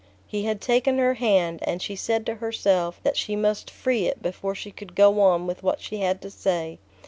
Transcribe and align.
He 0.25 0.45
had 0.45 0.61
taken 0.61 0.97
her 0.97 1.13
hand, 1.13 1.59
and 1.61 1.79
she 1.79 1.95
said 1.95 2.25
to 2.25 2.37
herself 2.41 2.99
that 3.03 3.15
she 3.15 3.35
must 3.35 3.69
free 3.69 4.07
it 4.07 4.19
before 4.19 4.55
she 4.55 4.71
could 4.71 4.95
go 4.95 5.21
on 5.21 5.45
with 5.45 5.61
what 5.61 5.79
she 5.79 5.97
had 5.99 6.23
to 6.23 6.31
say. 6.31 6.79